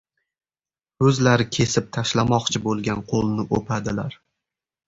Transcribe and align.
•O‘zlari 1.09 1.45
kesib 1.57 1.91
tashlamoqchi 1.97 2.63
bo‘lgan 2.65 3.07
qo‘lni 3.13 3.49
o‘padilar. 3.59 4.19